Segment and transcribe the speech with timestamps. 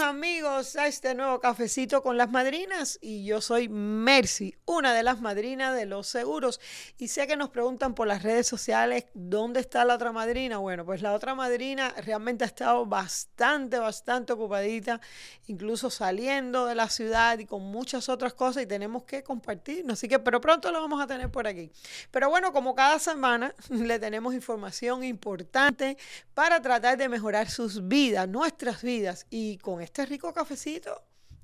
[0.00, 4.94] how me Bienvenidos a este nuevo cafecito con las madrinas y yo soy Mercy, una
[4.94, 6.62] de las madrinas de los seguros
[6.96, 10.56] y sé que nos preguntan por las redes sociales dónde está la otra madrina.
[10.56, 14.98] Bueno, pues la otra madrina realmente ha estado bastante, bastante ocupadita,
[15.46, 20.08] incluso saliendo de la ciudad y con muchas otras cosas y tenemos que compartir, así
[20.08, 21.70] que pero pronto lo vamos a tener por aquí.
[22.10, 25.98] Pero bueno, como cada semana le tenemos información importante
[26.32, 30.32] para tratar de mejorar sus vidas, nuestras vidas y con este rico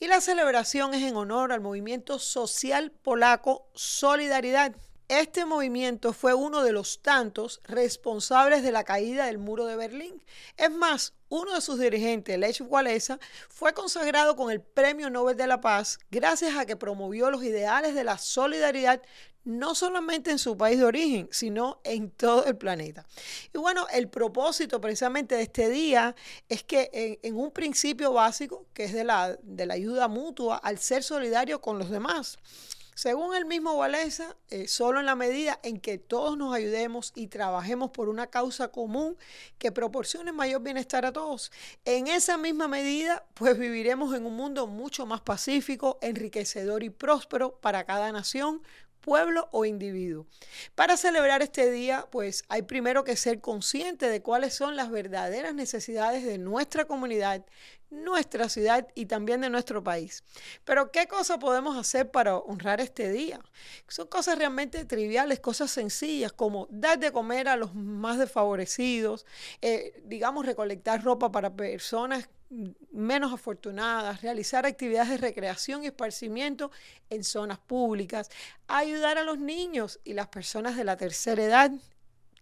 [0.00, 4.74] Y la celebración es en honor al movimiento social polaco Solidaridad
[5.08, 10.22] este movimiento fue uno de los tantos responsables de la caída del muro de Berlín.
[10.56, 15.46] Es más, uno de sus dirigentes, Lech Walesa, fue consagrado con el Premio Nobel de
[15.46, 19.02] la Paz gracias a que promovió los ideales de la solidaridad
[19.44, 23.04] no solamente en su país de origen, sino en todo el planeta.
[23.52, 26.16] Y bueno, el propósito precisamente de este día
[26.48, 30.78] es que en, un principio básico, que es de la, de la ayuda mutua, al
[30.78, 32.38] ser solidario con los demás.
[32.94, 37.26] Según el mismo Walesa, eh, solo en la medida en que todos nos ayudemos y
[37.26, 39.16] trabajemos por una causa común
[39.58, 41.50] que proporcione mayor bienestar a todos,
[41.84, 47.58] en esa misma medida, pues viviremos en un mundo mucho más pacífico, enriquecedor y próspero
[47.60, 48.62] para cada nación,
[49.04, 50.26] pueblo o individuo.
[50.74, 55.54] Para celebrar este día, pues hay primero que ser consciente de cuáles son las verdaderas
[55.54, 57.44] necesidades de nuestra comunidad,
[57.94, 60.22] nuestra ciudad y también de nuestro país.
[60.64, 63.40] Pero ¿qué cosa podemos hacer para honrar este día?
[63.88, 69.26] Son cosas realmente triviales, cosas sencillas como dar de comer a los más desfavorecidos,
[69.62, 72.28] eh, digamos recolectar ropa para personas
[72.92, 76.70] menos afortunadas, realizar actividades de recreación y esparcimiento
[77.10, 78.30] en zonas públicas,
[78.68, 81.72] ayudar a los niños y las personas de la tercera edad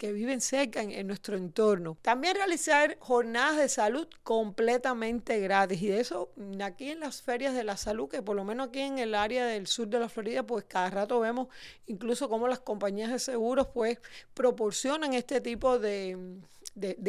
[0.03, 1.97] que viven cerca en, nuestro entorno.
[2.03, 5.81] También realizar jornadas de salud completamente gratis.
[5.81, 8.81] Y de eso, aquí en las ferias de la salud, que por lo menos aquí
[8.81, 11.47] en el área del sur de la Florida, pues cada rato vemos
[11.87, 14.01] incluso cómo las compañías de seguros pues
[14.35, 16.41] proporcionan este tipo de,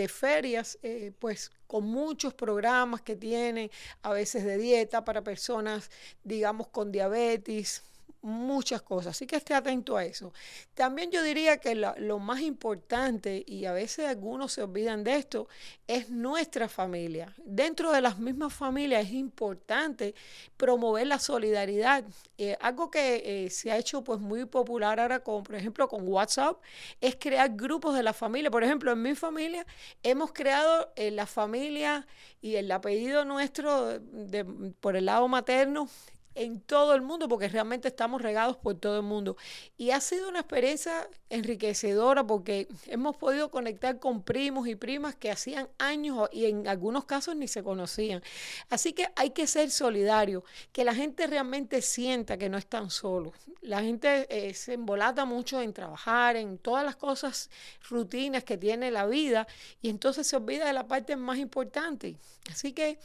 [0.08, 3.72] ferias, eh, pues con muchos programas que tienen,
[4.04, 5.90] a veces de dieta para personas,
[6.24, 7.81] digamos, con diabetes,
[8.23, 10.34] muchas cosas, así que esté atento a eso.
[10.73, 15.47] También yo diría que lo, más importante, y a veces algunos se olvidan de esto,
[15.88, 17.35] es nuestra familia.
[17.44, 20.16] Dentro de las mismas familias es importante
[20.56, 22.06] promover la solidaridad.
[22.38, 26.07] Eh, algo que eh, se ha hecho pues muy popular ahora con, por ejemplo, con
[26.07, 26.62] WhatsApp,
[27.01, 28.50] es crear grupos de la familia.
[28.50, 29.66] Por ejemplo, en mi familia
[30.01, 32.07] hemos creado eh, la familia
[32.41, 34.45] y el apellido nuestro de,
[34.79, 35.89] por el lado materno
[36.35, 39.38] en todo el mundo, porque realmente estamos regados por todo el mundo.
[39.77, 45.31] Y ha sido una experiencia enriquecedora porque hemos podido conectar con primos y primas que
[45.31, 48.21] hacían años y en algunos casos ni se conocían.
[48.69, 53.33] Así que hay que ser solidario, que la gente realmente sienta que no están solos.
[53.61, 57.50] La gente eh, se embolata mucho en trabajar, en todas las cosas,
[57.89, 59.47] rutinas que tiene la vida,
[59.81, 62.17] y entonces se olvida de la parte más importante.
[62.51, 63.00] Así que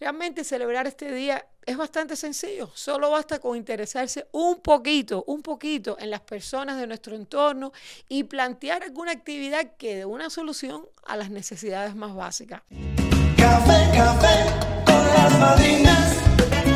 [0.00, 5.96] realmente celebrar este día es bastante sencillo, solo basta con interesarse un poquito, un poquito
[5.98, 7.72] en las personas de nuestro entorno
[8.08, 12.62] y plantear alguna actividad que dé una solución a las necesidades más básicas.
[13.36, 16.16] Café, café con las madrinas,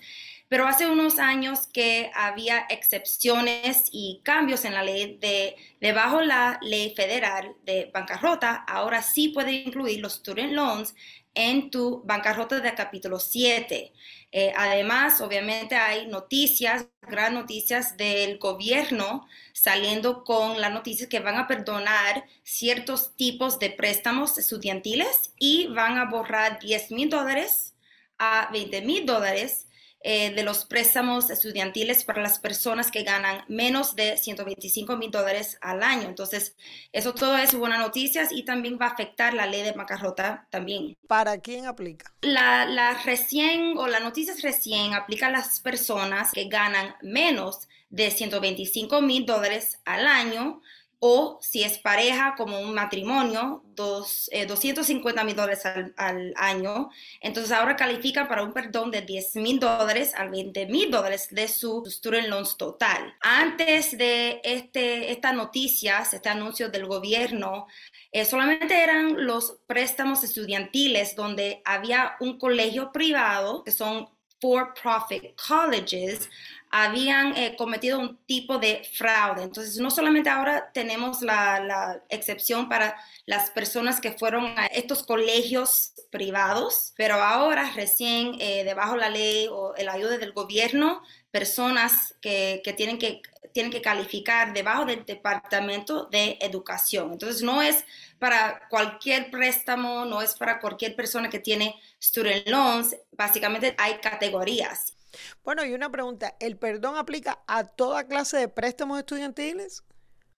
[0.48, 6.58] Pero hace unos años que había excepciones y cambios en la ley de, debajo la
[6.62, 10.94] ley federal de bancarrota, ahora sí puede incluir los student loans
[11.34, 13.92] en tu bancarrota de capítulo 7.
[14.32, 21.36] Eh, además, obviamente hay noticias, gran noticias del gobierno saliendo con la noticia que van
[21.36, 27.74] a perdonar ciertos tipos de préstamos estudiantiles y van a borrar 10 mil dólares
[28.18, 29.67] a 20 mil dólares
[30.00, 35.58] eh, de los préstamos estudiantiles para las personas que ganan menos de 125 mil dólares
[35.60, 36.08] al año.
[36.08, 36.54] Entonces,
[36.92, 40.96] eso todo es buena noticias y también va a afectar la ley de bancarrota también.
[41.08, 42.12] ¿Para quién aplica?
[42.20, 48.10] La, la recién o la noticia recién aplica a las personas que ganan menos de
[48.10, 50.60] 125 mil dólares al año
[51.00, 55.64] o si es pareja como un matrimonio, dos, 250 eh, mil dólares
[55.96, 56.90] al, año.
[57.20, 61.46] Entonces ahora califican para un perdón de 10 mil dólares al 20 mil dólares de
[61.46, 63.14] su student loans total.
[63.20, 67.66] Antes de este, esta noticia, este anuncio del gobierno,
[68.10, 74.08] eh, solamente eran los préstamos estudiantiles donde había un colegio privado, que son
[74.40, 76.28] for-profit colleges,
[76.70, 79.42] habían eh, cometido un tipo de fraude.
[79.42, 85.92] Entonces, no solamente ahora tenemos la, excepción para las personas que fueron a estos colegios
[86.10, 92.14] privados, pero ahora recién eh, debajo de la ley o la ayuda del gobierno, personas
[92.20, 93.22] que, tienen que
[93.52, 97.12] tienen que calificar debajo del Departamento de Educación.
[97.12, 97.84] Entonces, no es
[98.18, 102.96] para cualquier préstamo, no es para cualquier persona que tiene student loans.
[103.12, 104.97] Básicamente hay categorías
[105.44, 109.84] bueno, y una pregunta, ¿el perdón aplica a toda clase de préstamos estudiantiles?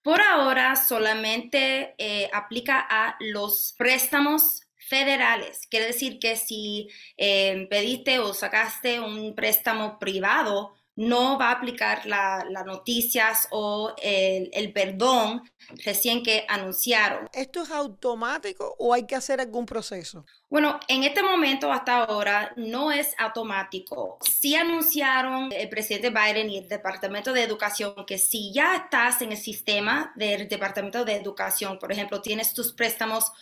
[0.03, 5.67] Por ahora solamente eh, aplica a los préstamos federales.
[5.71, 12.05] Quiere decir que si eh, pediste o sacaste un préstamo privado, no va a aplicar
[12.05, 15.43] las noticias o el, perdón
[15.83, 17.27] recién que anunciaron.
[17.33, 20.27] ¿Esto es automático o hay que hacer algún proceso?
[20.51, 24.19] Bueno, en este momento hasta ahora no es automático.
[24.21, 29.33] Sí anunciaron el presidente Biden y el Departamento de Educación que si ya estás en
[29.33, 33.33] el sistema del Departamento de Educación, por ejemplo, tienes tus préstamos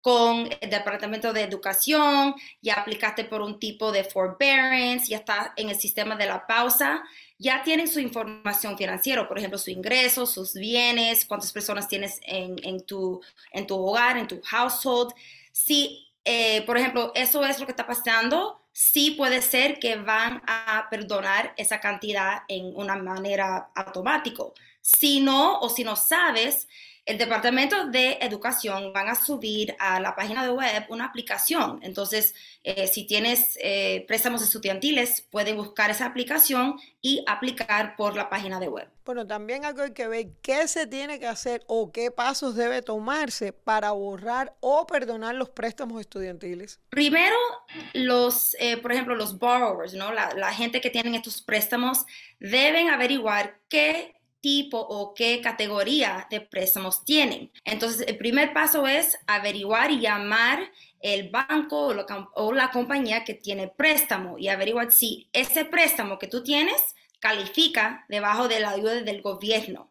[0.00, 5.70] con el Departamento de Educación, ya aplicaste por un tipo de forbearance, ya está en
[5.70, 7.02] el sistema de la pausa,
[7.38, 12.84] ya tienen su información financiera, por ejemplo, su ingreso, sus bienes, cuántas personas tienes en,
[12.84, 13.20] tu,
[13.52, 15.12] en tu hogar, en tu household.
[15.52, 20.42] Si, eh, por ejemplo, eso es lo que está pasando, sí puede ser que van
[20.46, 24.44] a perdonar esa cantidad en una manera automática.
[24.80, 26.68] Si no, o si no sabes,
[27.08, 31.80] el Departamento de Educación van a subir a la página de web una aplicación.
[31.82, 38.28] Entonces, eh, si tienes eh, préstamos estudiantiles, pueden buscar esa aplicación y aplicar por la
[38.28, 38.90] página de web.
[39.06, 42.82] Bueno, también algo hay que ver qué se tiene que hacer o qué pasos debe
[42.82, 46.78] tomarse para borrar o perdonar los préstamos estudiantiles.
[46.90, 47.36] Primero,
[47.94, 50.12] los, eh, por ejemplo, los borrowers, ¿no?
[50.12, 52.04] La, la gente que tienen estos préstamos
[52.38, 57.50] deben averiguar qué tipo o qué categoría de préstamos tienen.
[57.64, 61.94] Entonces, el primer paso es averiguar y llamar el banco
[62.34, 66.80] o la, compañía que tiene préstamo y averiguar si ese préstamo que tú tienes
[67.20, 69.90] califica debajo de la ayuda del gobierno.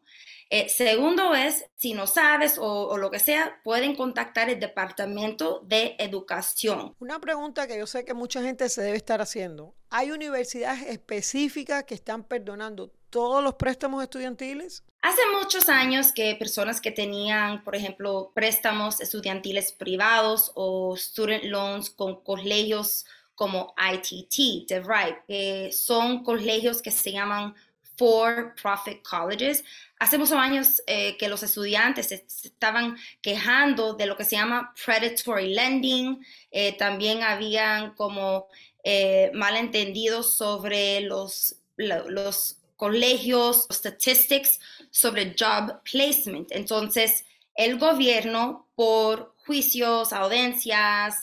[0.50, 5.96] Eh, segundo es, si no sabes o, lo que sea, pueden contactar el Departamento de
[6.00, 6.96] Educación.
[7.00, 9.76] Una pregunta que yo sé que mucha gente se debe estar haciendo.
[9.90, 14.84] ¿Hay universidades específicas que están perdonando todos los préstamos estudiantiles?
[15.02, 21.90] Hace muchos años que personas que tenían, por ejemplo, préstamos estudiantiles privados o student loans
[21.90, 27.56] con colegios como ITT, DeVry, que son colegios que se llaman
[27.98, 29.64] for-profit colleges.
[30.00, 35.54] Hace muchos años eh, que los estudiantes estaban quejando de lo que se llama predatory
[35.54, 36.24] lending.
[36.52, 38.48] Eh, también habían como
[38.84, 46.52] eh, malentendidos sobre los, los colegios, statistics sobre job placement.
[46.52, 51.16] Entonces, el gobierno, por juicios, audiencias,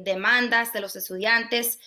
[0.00, 1.78] demandas de los estudiantes,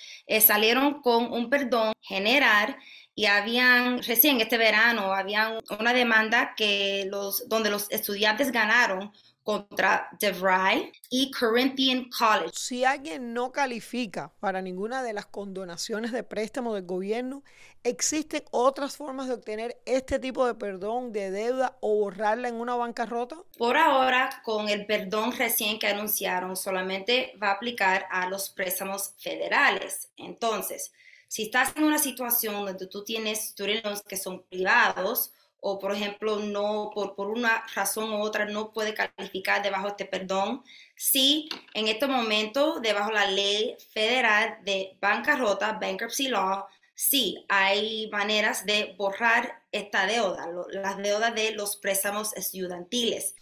[0.41, 2.77] salieron con un perdón general
[3.15, 9.12] y habían, recién este verano, había una demanda que los, donde los estudiantes ganaron
[9.45, 12.51] contra DeVry y Corinthian College.
[12.55, 17.43] Si alguien no califica para ninguna de las condonaciones de préstamo del gobierno,
[17.83, 22.75] ¿existen otras formas de obtener este tipo de perdón de deuda o borrarla en una
[22.75, 23.37] bancarrota?
[23.55, 29.13] Por ahora, con el perdón recién que anunciaron, solamente va a aplicar a los préstamos
[29.19, 30.09] federales.
[30.17, 30.91] Entonces,
[31.27, 36.38] si estás en una situación donde tú tienes student que son privados, o por ejemplo
[36.38, 40.63] no por, por una razón u otra no puede calificar debajo de este perdón,
[40.95, 48.09] sí, en este momento debajo de la ley federal de bancarrota, bankruptcy law, sí, hay
[48.12, 53.35] maneras de borrar esta deuda, las deudas de los préstamos estudiantiles.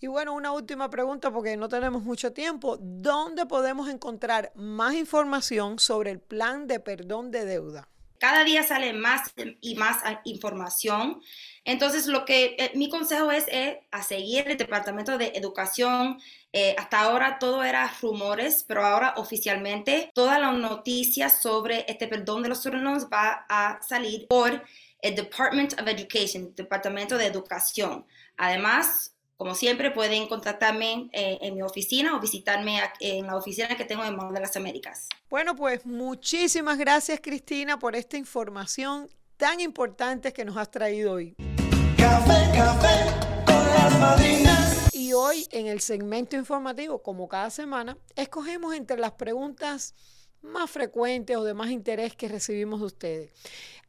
[0.00, 2.76] Y bueno, una última pregunta porque no tenemos mucho tiempo.
[2.80, 7.88] ¿Dónde podemos encontrar más información sobre el plan de perdón de deuda?
[8.22, 11.20] Cada día sale más y más información.
[11.64, 13.46] Entonces, lo que eh, mi consejo es,
[13.90, 16.20] a seguir el Departamento de Educación.
[16.52, 22.44] Eh, hasta ahora todo era rumores, pero ahora oficialmente todas las noticias sobre este perdón
[22.44, 24.62] de los alumnos va a salir por
[25.00, 28.06] el Department of Education, Departamento de Educación.
[28.36, 33.84] Además, como siempre, pueden contactarme eh, en mi oficina o visitarme en la oficina que
[33.84, 35.08] tengo en Mall de las Américas.
[35.28, 41.34] Bueno, pues muchísimas gracias, Cristina, por esta información tan importante que nos has traído hoy.
[41.96, 44.94] Café, café con las madrinas.
[44.94, 49.96] Y hoy, en el segmento informativo, como cada semana, escogemos entre las preguntas
[50.42, 53.30] más frecuentes o de más interés que recibimos de ustedes.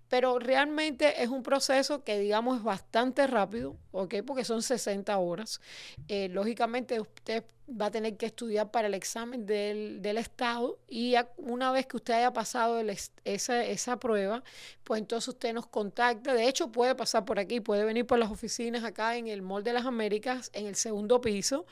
[0.08, 4.16] pero realmente es un proceso que digamos es bastante rápido, ¿ok?
[4.26, 5.60] Porque son 60 horas.
[6.08, 7.44] Eh, lógicamente usted
[7.80, 11.96] va a tener que estudiar para el examen del, del Estado y una vez que
[11.96, 12.80] usted haya pasado
[13.24, 14.42] esa, esa prueba,
[14.84, 16.34] pues entonces usted nos contacta.
[16.34, 19.64] De hecho, puede pasar por aquí, puede venir por las oficinas acá en el Mall
[19.64, 21.66] de las Américas, en el segundo piso.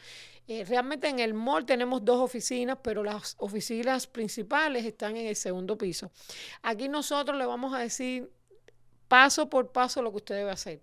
[0.48, 5.36] Eh, realmente en el mall tenemos dos oficinas, pero las oficinas principales están en el
[5.36, 6.10] segundo piso.
[6.62, 8.32] Aquí nosotros le vamos a decir
[9.06, 10.80] paso por paso lo que usted debe hacer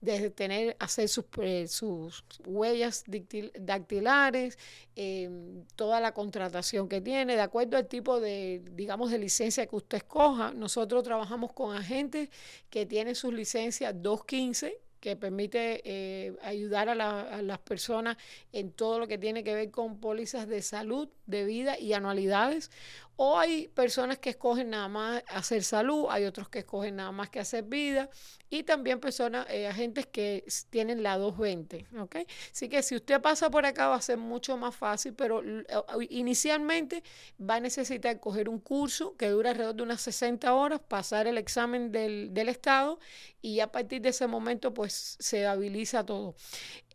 [0.00, 3.04] desde tener, hacer sus, eh, sus huellas
[3.58, 4.58] dactilares,
[4.96, 9.76] em, toda la contratación que tiene, de acuerdo al tipo de, digamos, de licencia que
[9.76, 10.52] usted escoja.
[10.52, 12.28] Nosotros trabajamos con agentes
[12.70, 16.94] que tienen sus licencias 215 que permite eh, ayudar a,
[17.42, 18.16] las personas
[18.52, 22.70] en todo lo que tiene que ver con pólizas de salud, de vida y anualidades.
[23.16, 27.30] O hay personas que escogen nada más hacer salud, hay otros que escogen nada más
[27.30, 28.10] que hacer vida
[28.50, 32.16] y también personas, eh, agentes que tienen la 220, ¿ok?
[32.52, 35.64] Así que si usted pasa por acá va a ser mucho más fácil, pero eh,
[36.10, 37.04] inicialmente
[37.40, 41.38] va a necesitar coger un curso que dura alrededor de unas 60 horas, pasar el
[41.38, 42.98] examen del, del Estado
[43.40, 46.34] y a partir de ese momento pues se habiliza todo.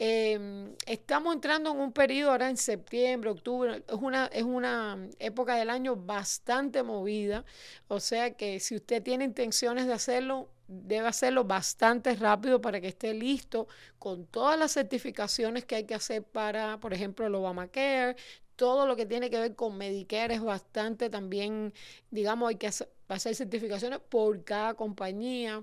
[0.01, 5.55] Em, estamos entrando en un periodo ahora en septiembre, octubre, es una, es una época
[5.55, 7.43] del año bastante movida,
[7.89, 12.87] o sea que si usted tiene intenciones de hacerlo, debe hacerlo bastante rápido para que
[12.87, 18.15] esté listo con todas las certificaciones que hay que hacer para, por ejemplo, el Obamacare,
[18.55, 21.73] todo lo que tiene que ver con Medicare es bastante también,
[22.09, 25.61] digamos, hay que hacer, hacer certificaciones por cada compañía.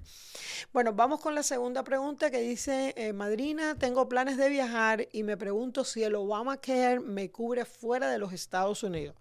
[0.73, 5.23] Bueno, vamos con la segunda pregunta que dice, eh, Madrina, tengo planes de viajar y
[5.23, 9.17] me pregunto si el Obamacare me cubre fuera de los Estados Unidos.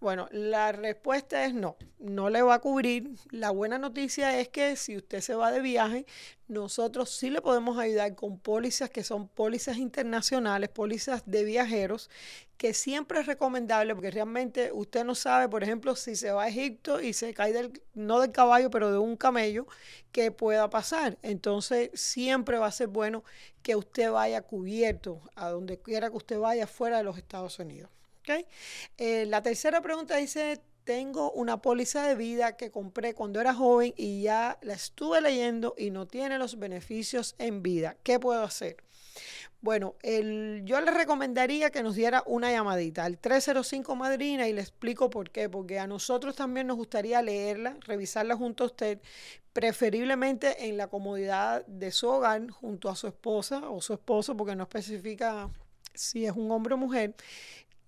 [0.00, 3.10] Bueno, la respuesta es no, no le va a cubrir.
[3.30, 6.06] La buena noticia es que si usted se va de viaje,
[6.48, 12.10] nosotros sí le podemos ayudar con pólizas que son pólizas internacionales, pólizas de viajeros,
[12.56, 16.48] que siempre es recomendable porque realmente usted no sabe, por ejemplo, si se va a
[16.48, 19.66] Egipto y se cae del, no del caballo, pero de un camello,
[20.10, 21.18] qué pueda pasar.
[21.22, 23.22] Entonces siempre va a ser bueno
[23.62, 27.90] que usted vaya cubierto a donde quiera que usted vaya fuera de los Estados Unidos.
[28.98, 33.92] Eh, la tercera pregunta dice, tengo una póliza de vida que compré cuando era joven
[33.94, 37.98] y ya la estuve leyendo y no tiene los beneficios en vida.
[38.02, 38.78] ¿Qué puedo hacer?
[39.60, 45.10] Bueno, yo le recomendaría que nos diera una llamadita al 305 Madrina y le explico
[45.10, 45.50] por qué.
[45.50, 48.98] Porque a nosotros también nos gustaría leerla, revisarla junto a usted,
[49.52, 54.56] preferiblemente en la comodidad de su hogar, junto a su esposa o su esposo, porque
[54.56, 55.50] no especifica
[55.92, 57.14] si es un hombre o mujer.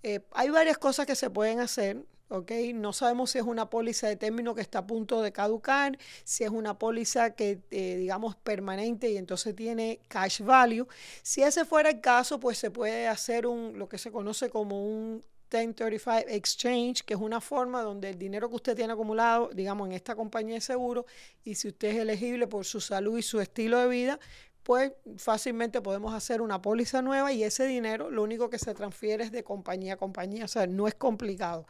[0.02, 2.04] Eh, hay varias cosas que se pueden hacer.
[2.30, 2.52] ¿Ok?
[2.74, 6.44] No sabemos si es una póliza de término que está a punto de caducar, si
[6.44, 10.86] es una póliza que, eh, digamos, permanente y entonces tiene cash value.
[11.22, 14.86] Si ese fuera el caso, pues se puede hacer un, lo que se conoce como
[14.86, 15.22] un
[15.52, 19.94] 1035 exchange, que es una forma donde el dinero que usted tiene acumulado, digamos, en
[19.94, 21.06] esta compañía de seguro,
[21.42, 24.20] y si usted es elegible por su salud y su estilo de vida,
[24.62, 29.24] pues fácilmente podemos hacer una póliza nueva y ese dinero lo único que se transfiere
[29.24, 31.66] es de compañía a compañía, o sea, no es complicado.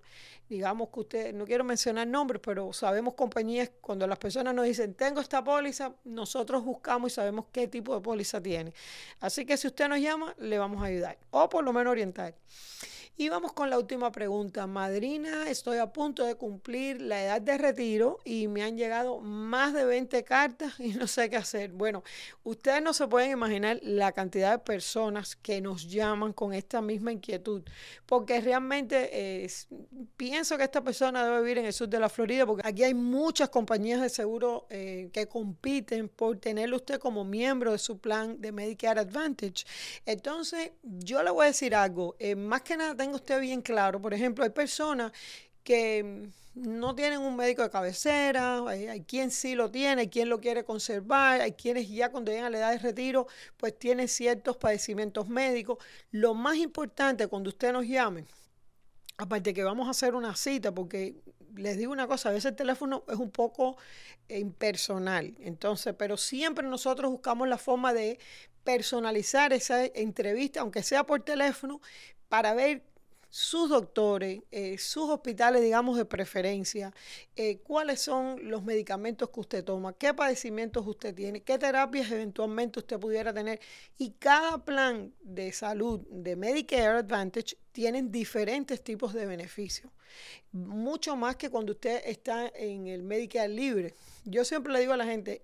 [0.49, 4.93] digamos que usted, no quiero mencionar nombres, pero sabemos compañías, cuando las personas nos dicen,
[4.93, 8.73] tengo esta póliza, nosotros buscamos y sabemos qué tipo de póliza tiene.
[9.21, 12.35] Así que si usted nos llama, le vamos a ayudar, o por lo menos orientar.
[13.19, 14.67] Y vamos con la última pregunta.
[14.67, 19.73] Madrina, estoy a punto de cumplir la edad de retiro y me han llegado más
[19.73, 21.71] de 20 cartas y no sé qué hacer.
[21.71, 22.03] Bueno,
[22.43, 27.11] ustedes no se pueden imaginar la cantidad de personas que nos llaman con esta misma
[27.11, 27.63] inquietud,
[28.05, 29.49] porque realmente
[30.15, 32.93] pienso que esta persona debe vivir en el sur de la Florida, porque aquí hay
[32.93, 38.39] muchas compañías de seguro eh, que compiten por tenerlo usted como miembro de su plan
[38.39, 39.65] de Medicare Advantage.
[40.05, 44.01] Entonces, yo le voy a decir algo, eh, más que nada usted bien claro.
[44.01, 45.11] Por ejemplo, hay personas
[45.63, 50.39] que no tienen un médico de cabecera, hay, quien sí lo tiene, hay quien lo
[50.39, 54.57] quiere conservar, hay quienes ya cuando llegan a la edad de retiro, pues tienen ciertos
[54.57, 55.77] padecimientos médicos.
[56.11, 58.25] Lo más importante cuando usted nos llame,
[59.17, 61.15] aparte que vamos a hacer una cita, porque
[61.55, 63.77] les digo una cosa, a veces el teléfono es un poco
[64.29, 68.19] impersonal, entonces, pero siempre nosotros buscamos la forma de
[68.63, 71.81] personalizar esa entrevista, aunque sea por teléfono,
[72.29, 72.83] para ver
[73.29, 76.93] sus doctores, eh, sus hospitales, digamos, de preferencia,
[77.35, 82.79] eh, cuáles son los medicamentos que usted toma, qué padecimientos usted tiene, qué terapias eventualmente
[82.79, 83.59] usted pudiera tener.
[83.97, 89.91] Y cada plan de salud de Medicare Advantage tienen diferentes tipos de beneficios.
[90.51, 93.93] Mucho más que cuando usted está en el Medicare libre.
[94.25, 95.39] Yo siempre le digo a la gente,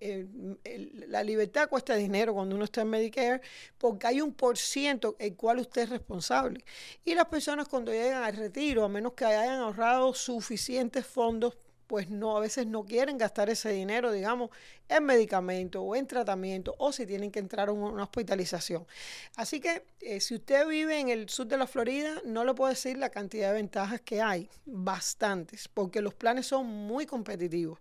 [1.10, 3.42] la libertad cuesta dinero cuando uno está en Medicare
[3.78, 6.66] porque hay un por ciento el cual usted es responsable.
[7.06, 11.56] Y las personas cuando llegan al retiro, a menos que hayan ahorrado suficientes fondos
[11.94, 14.50] pues no, a veces no quieren gastar ese dinero, digamos,
[14.90, 18.88] en medicamento o en tratamiento o si tienen que entrar a una hospitalización.
[19.36, 22.72] Así que eh, si usted vive en el sur de la Florida, no le puedo
[22.72, 27.78] decir la cantidad de ventajas que hay, bastantes, porque los planes son muy competitivos.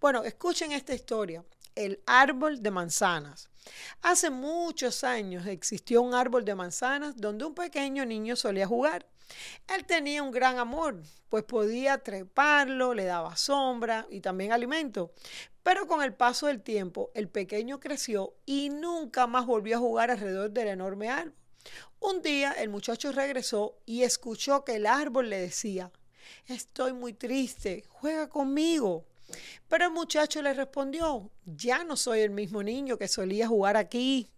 [0.01, 1.45] Bueno, escuchen esta historia,
[1.75, 3.49] el árbol de manzanas.
[4.01, 9.07] Hace muchos años existió un árbol de manzanas donde un pequeño niño solía jugar.
[9.67, 15.11] Él tenía un gran amor, pues podía treparlo, le daba sombra y también alimento.
[15.63, 20.11] Pero con el paso del tiempo, el pequeño creció y nunca más volvió a jugar
[20.11, 21.35] alrededor del enorme árbol.
[21.99, 25.91] Un día el muchacho regresó y escuchó que el árbol le decía,
[26.47, 29.05] estoy muy triste, juega conmigo.
[29.67, 34.31] Pero el muchacho le respondió, ya no soy el mismo niño que solía jugar aquí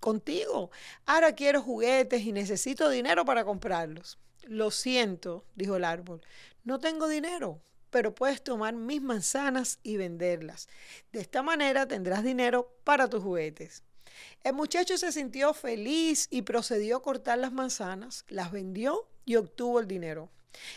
[0.00, 0.70] contigo.
[1.04, 4.18] Ahora quiero juguetes y necesito dinero para comprarlos.
[4.44, 6.20] Lo siento, dijo el árbol,
[6.64, 7.60] no tengo dinero,
[7.90, 10.68] pero puedes tomar mis manzanas y venderlas.
[11.12, 13.82] De esta manera tendrás dinero para tus juguetes.
[14.44, 19.80] El muchacho se sintió feliz y procedió a cortar las manzanas, las vendió y obtuvo
[19.80, 20.30] el dinero.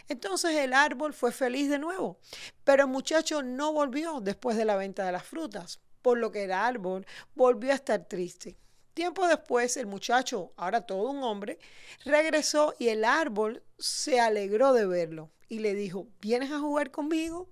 [0.07, 2.19] Entonces el árbol fue feliz de nuevo,
[2.63, 6.45] pero el muchacho no volvió después de la venta de las frutas, por lo que
[6.45, 8.57] el árbol volvió a estar triste.
[8.93, 11.59] Tiempo después, el muchacho, ahora todo un hombre,
[12.03, 17.49] regresó y el árbol se alegró de verlo y le dijo, ¿vienes a jugar conmigo?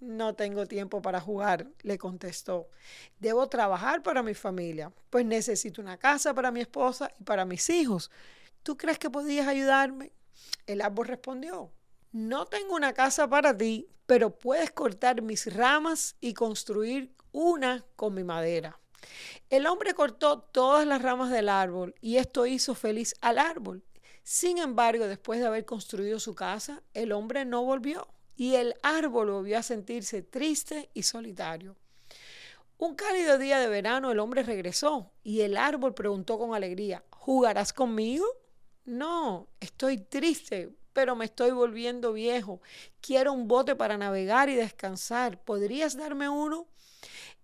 [0.00, 2.68] No tengo tiempo para jugar, le contestó.
[3.18, 7.68] Debo trabajar para mi familia, pues necesito una casa para mi esposa y para mis
[7.70, 8.10] hijos.
[8.62, 10.12] ¿Tú crees que podías ayudarme?
[10.66, 11.72] El árbol respondió,
[12.12, 18.14] no tengo una casa para ti, pero puedes cortar mis ramas y construir una con
[18.14, 18.78] mi madera.
[19.50, 23.84] El hombre cortó todas las ramas del árbol y esto hizo feliz al árbol.
[24.22, 29.30] Sin embargo, después de haber construido su casa, el hombre no volvió y el árbol
[29.30, 31.76] volvió a sentirse triste y solitario.
[32.78, 37.72] Un cálido día de verano el hombre regresó y el árbol preguntó con alegría, ¿jugarás
[37.72, 38.26] conmigo?
[38.84, 42.60] No, estoy triste, pero me estoy volviendo viejo.
[43.00, 45.40] Quiero un bote para navegar y descansar.
[45.42, 46.66] ¿Podrías darme uno?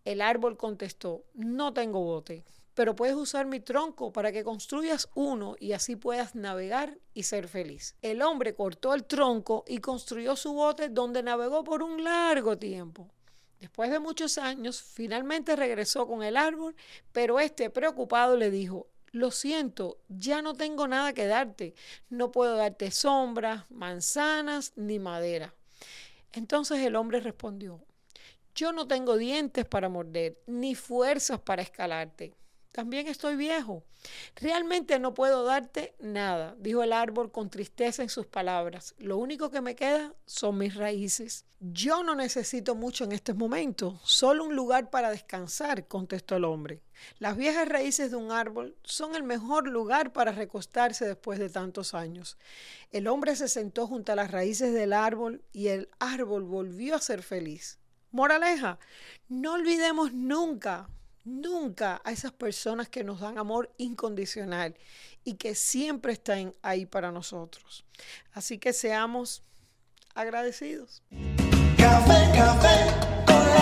[0.05, 2.45] El árbol contestó, no tengo bote
[2.75, 7.49] pero puedes usar mi tronco para que construyas uno y así puedas navegar y ser
[7.49, 7.97] feliz.
[8.03, 13.11] El hombre cortó el tronco y construyó su bote donde navegó por un largo tiempo.
[13.61, 16.75] Después de muchos años, finalmente regresó con el árbol,
[17.13, 21.75] pero este preocupado le dijo, lo siento, ya no tengo nada que darte.
[22.09, 25.55] No puedo darte sombras, manzanas ni madera.
[26.33, 27.85] Entonces el hombre respondió,
[28.55, 32.35] yo no tengo dientes para morder, ni fuerzas para escalarte.
[32.73, 33.85] También estoy viejo.
[34.37, 38.95] Realmente no puedo darte nada, dijo el árbol con tristeza en sus palabras.
[38.99, 41.45] Lo único que me queda son mis raíces.
[41.61, 46.81] Yo no necesito mucho en este momento, solo un lugar para descansar, contestó el hombre.
[47.19, 51.93] Las viejas raíces de un árbol son el mejor lugar para recostarse después de tantos
[51.95, 52.39] años.
[52.91, 57.01] El hombre se sentó junto a las raíces del árbol y el árbol volvió a
[57.01, 57.79] ser feliz.
[58.13, 58.79] Moraleja,
[59.29, 60.89] no olvidemos nunca
[61.25, 64.75] nunca a esas personas que nos dan amor incondicional
[65.25, 67.85] y que siempre están ahí para nosotros.
[68.33, 69.43] Así que seamos
[70.15, 71.03] agradecidos.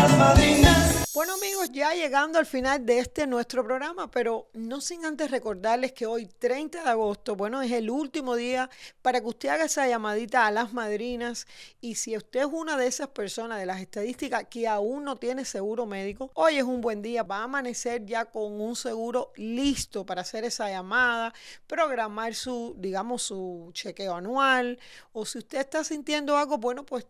[0.01, 1.13] Las madrinas.
[1.13, 5.93] Bueno amigos, ya llegando al final de este nuestro programa, pero no sin antes recordarles
[5.93, 8.71] que hoy 30 de agosto, bueno, es el último día
[9.03, 11.47] para que usted haga esa llamadita a las madrinas
[11.83, 15.45] y si usted es una de esas personas de las estadísticas que aún no tiene
[15.45, 20.07] seguro médico, hoy es un buen día, va a amanecer ya con un seguro listo
[20.07, 21.35] para hacer esa llamada,
[21.67, 24.79] programar su, digamos, su chequeo anual
[25.13, 27.07] o si usted está sintiendo algo, bueno, pues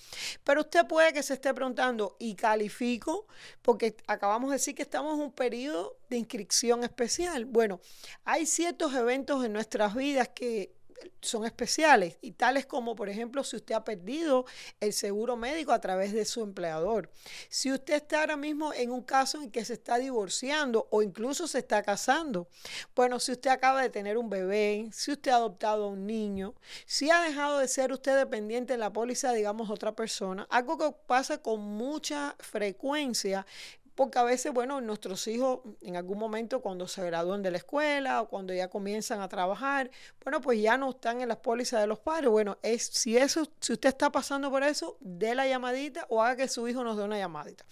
[0.45, 3.27] Pero usted puede que se esté preguntando, ¿y califico?
[3.63, 7.47] Porque acabamos de decir que estamos en un periodo de inscripción especial.
[7.47, 7.81] Bueno,
[8.25, 10.75] hay ciertos eventos en nuestras vidas que
[11.21, 14.45] son especiales y tales como, por ejemplo, si usted ha perdido
[14.81, 17.11] el seguro médico a través de su empleador.
[17.49, 21.47] Si usted está ahora mismo en un caso en que se está divorciando o incluso
[21.47, 22.49] se está casando.
[22.95, 26.55] Bueno, si usted acaba de tener un bebé, si usted ha adoptado a un niño,
[26.87, 30.95] si ha dejado de ser usted dependiente de la póliza, digamos, otra persona, algo que
[31.07, 33.47] pasa con mucha frecuencia
[33.95, 38.23] porque a veces, bueno, nuestros hijos en algún momento cuando se gradúan de la escuela
[38.23, 39.91] o cuando ya comienzan a trabajar,
[40.23, 42.31] bueno, pues ya no están en las pólizas de los padres.
[42.31, 46.37] Bueno, es, si eso, si usted está pasando por eso, dé la llamadita o haga
[46.37, 47.65] que su hijo nos dé una llamadita.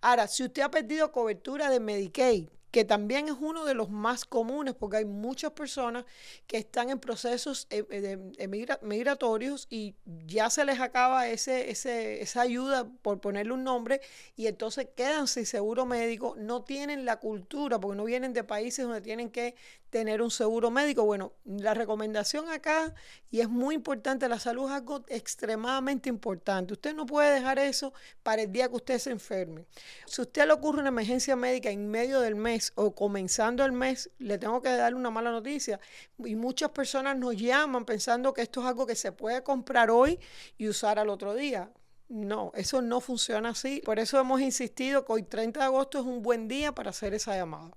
[0.00, 4.24] Ahora, si usted ha perdido cobertura de Medicaid, que también es uno de los más
[4.24, 6.04] comunes porque hay muchas personas
[6.48, 9.94] que están en procesos eh, eh, migratorios y
[10.26, 14.00] ya se les acaba ese, ese, esa ayuda, por ponerle un nombre,
[14.34, 18.84] y entonces quedan sin seguro médico, no tienen la cultura porque no vienen de países
[18.84, 19.54] donde tienen que
[19.94, 21.04] tener un seguro médico.
[21.04, 22.92] Bueno, la recomendación acá,
[23.30, 26.72] y es muy importante, la salud es algo extremadamente importante.
[26.72, 27.92] Usted no puede dejar eso
[28.24, 29.66] para el día que usted se enferme.
[30.06, 33.72] Si a usted le ocurre una emergencia médica en medio del mes o comenzando el
[33.72, 35.80] mes, le tengo que dar una mala noticia.
[36.18, 40.18] Y muchas personas nos llaman pensando que esto es algo que se puede comprar hoy
[40.56, 41.70] y usar al otro día.
[42.08, 43.80] No, eso no funciona así.
[43.84, 47.14] Por eso hemos insistido que hoy 30 de agosto es un buen día para hacer
[47.14, 47.76] esa llamada.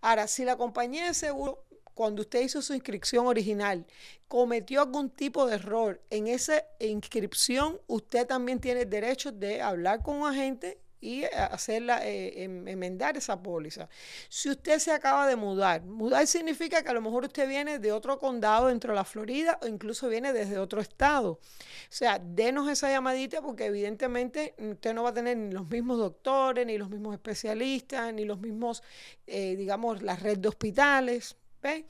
[0.00, 3.86] Ahora, si la compañía de seguro, cuando usted hizo su inscripción original,
[4.28, 10.02] cometió algún tipo de error en esa inscripción, usted también tiene el derecho de hablar
[10.02, 13.88] con un agente y hacerla, eh, em, enmendar esa póliza.
[14.28, 17.92] Si usted se acaba de mudar, mudar significa que a lo mejor usted viene de
[17.92, 21.32] otro condado dentro de la Florida o incluso viene desde otro estado.
[21.32, 21.40] O
[21.88, 26.66] sea, denos esa llamadita porque evidentemente usted no va a tener ni los mismos doctores,
[26.66, 28.82] ni los mismos especialistas, ni los mismos,
[29.26, 31.36] eh, digamos, la red de hospitales.
[31.60, 31.86] ¿Ve?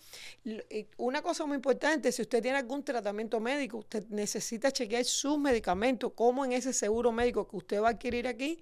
[0.97, 6.13] Una cosa muy importante, si usted tiene algún tratamiento médico, usted necesita chequear sus medicamentos,
[6.15, 8.59] como en ese seguro médico que usted va a adquirir aquí,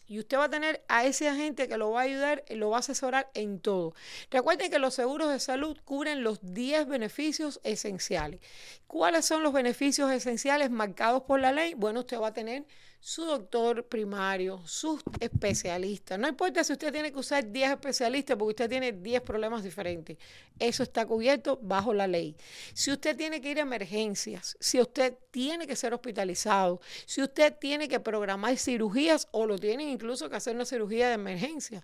[0.10, 2.72] y usted va a tener a ese agente que lo va a ayudar y lo
[2.72, 3.94] va a asesorar en todo.
[4.32, 8.42] Recuerden que los seguros de salud cubren los 10 beneficios esenciales.
[8.88, 11.76] ¿Cuáles son los beneficios esenciales marcados por la ley?
[11.76, 12.66] Bueno, usted va a tener
[13.00, 16.20] su doctor primario, sus especialistas.
[16.20, 20.18] No importa si usted tiene que usar 10 especialistas porque usted tiene 10 problemas diferentes.
[20.60, 22.36] Eso está cubierto bajo la ley.
[22.74, 27.56] Si usted tiene que ir a emergencias, si usted tiene que ser hospitalizado, si usted
[27.60, 31.84] tiene que programar cirugías o lo tienen incluso que hacer una cirugía de emergencia,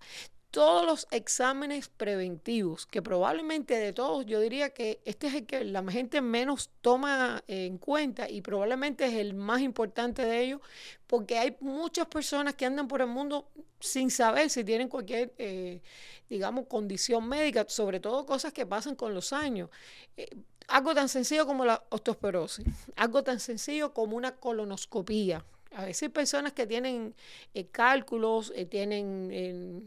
[0.51, 5.65] todos los exámenes preventivos, que probablemente de todos yo diría que este es el que
[5.65, 10.62] la gente menos toma en cuenta y probablemente es el más importante de ellos,
[11.08, 15.81] porque hay muchas personas que andan por el mundo sin saber si tienen cualquier, eh,
[16.29, 19.69] digamos, condición médica, sobre todo cosas que pasan con los años.
[20.17, 20.29] Eh,
[20.67, 25.45] algo tan sencillo como la osteoporosis, algo tan sencillo como una colonoscopía.
[25.71, 27.13] A veces personas que tienen
[27.53, 29.86] eh, cálculos, tienen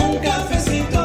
[0.00, 0.99] un cafecito.